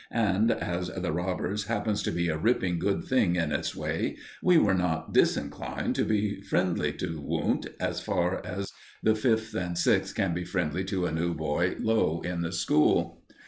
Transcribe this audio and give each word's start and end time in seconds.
and 0.09 0.49
as 0.49 0.87
"The 0.87 1.11
Robbers" 1.11 1.65
happens 1.65 2.01
to 2.01 2.11
be 2.11 2.27
a 2.27 2.35
ripping 2.35 2.79
good 2.79 3.03
thing 3.03 3.35
in 3.35 3.51
its 3.51 3.75
way, 3.75 4.17
we 4.41 4.57
were 4.57 4.73
not 4.73 5.13
disinclined 5.13 5.93
to 5.93 6.03
be 6.03 6.41
friendly 6.41 6.91
to 6.93 7.21
Wundt, 7.21 7.67
as 7.79 7.99
far 8.01 8.43
as 8.43 8.73
the 9.03 9.13
Fifth 9.13 9.53
and 9.53 9.77
Sixth 9.77 10.15
can 10.15 10.33
be 10.33 10.43
friendly 10.43 10.83
to 10.85 11.05
a 11.05 11.11
new 11.11 11.35
boy 11.35 11.75
low 11.79 12.19
in 12.21 12.41
the 12.41 12.51
school. 12.51 13.21